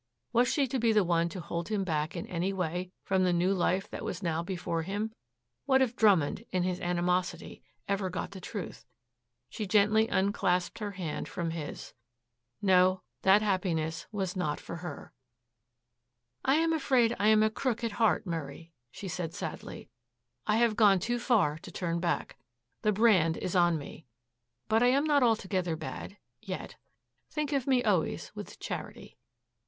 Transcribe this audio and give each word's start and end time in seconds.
Was 0.33 0.47
she 0.47 0.65
to 0.65 0.79
be 0.79 0.91
the 0.91 1.03
one 1.03 1.29
to 1.29 1.39
hold 1.39 1.69
him 1.69 1.83
back 1.83 2.15
in 2.15 2.25
any 2.25 2.51
way 2.51 2.91
from 3.03 3.23
the 3.23 3.31
new 3.31 3.53
life 3.53 3.87
that 3.91 4.03
was 4.03 4.23
now 4.23 4.41
before 4.41 4.81
him? 4.81 5.13
What 5.67 5.79
if 5.79 5.95
Drummond, 5.95 6.43
in 6.49 6.63
his 6.63 6.79
animosity, 6.81 7.61
ever 7.87 8.09
got 8.09 8.31
the 8.31 8.41
truth? 8.41 8.83
She 9.47 9.67
gently 9.67 10.07
unclasped 10.07 10.79
her 10.79 10.93
hand 10.93 11.27
from 11.29 11.51
his. 11.51 11.93
No, 12.63 13.03
that 13.21 13.43
happiness 13.43 14.07
was 14.11 14.35
not 14.35 14.59
for 14.59 14.77
her. 14.77 15.13
"I 16.43 16.55
am 16.55 16.73
afraid 16.73 17.15
I 17.19 17.27
am 17.27 17.43
a 17.43 17.51
crook 17.51 17.83
at 17.83 17.91
heart, 17.91 18.25
Murray," 18.25 18.73
she 18.89 19.07
said 19.07 19.35
sadly. 19.35 19.87
"I 20.47 20.55
have 20.55 20.75
gone 20.75 20.97
too 20.99 21.19
far 21.19 21.59
to 21.59 21.71
turn 21.71 21.99
back. 21.99 22.39
The 22.81 22.91
brand 22.91 23.37
is 23.37 23.55
on 23.55 23.77
me. 23.77 24.07
But 24.67 24.81
I 24.81 24.87
am 24.87 25.03
not 25.03 25.21
altogether 25.21 25.75
bad 25.75 26.17
yet. 26.41 26.75
Think 27.29 27.53
of 27.53 27.67
me 27.67 27.83
always 27.83 28.31
with 28.33 28.59
charity. 28.59 29.19